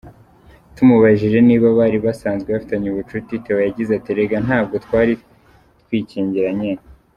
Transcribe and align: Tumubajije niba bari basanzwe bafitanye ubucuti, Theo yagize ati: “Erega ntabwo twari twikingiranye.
Tumubajije 0.75 1.37
niba 1.47 1.67
bari 1.79 1.97
basanzwe 2.05 2.47
bafitanye 2.55 2.87
ubucuti, 2.89 3.33
Theo 3.43 3.59
yagize 3.67 3.91
ati: 3.93 4.09
“Erega 4.13 4.37
ntabwo 4.45 4.75
twari 4.85 5.13
twikingiranye. 5.81 6.71